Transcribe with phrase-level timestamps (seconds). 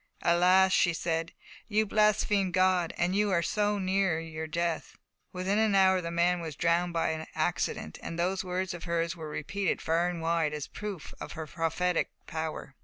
[0.23, 1.31] "Alas!" she said,
[1.67, 4.97] "you blaspheme God, and you are so near your death!"
[5.31, 9.29] Within an hour the man was drowned by accident, and those words of hers were
[9.29, 12.73] repeated far and wide as a proof of her prophetic power.